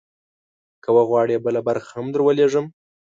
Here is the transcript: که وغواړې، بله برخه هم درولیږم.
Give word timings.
که 0.83 0.89
وغواړې، 0.97 1.43
بله 1.45 1.59
برخه 1.67 1.91
هم 1.97 2.05
درولیږم. 2.13 2.65